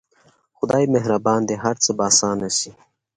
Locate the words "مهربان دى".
0.95-1.55